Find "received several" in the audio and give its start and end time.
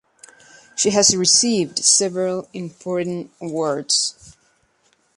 1.15-2.49